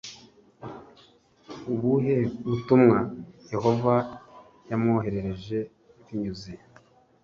[1.73, 2.15] ubuhe
[2.45, 2.99] butumwa
[3.53, 3.95] Yehova
[4.69, 5.57] yamwoherereje
[6.05, 6.51] binyuze